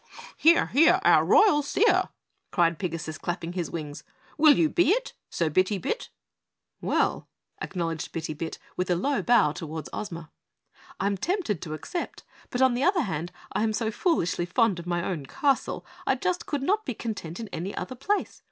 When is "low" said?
8.95-9.21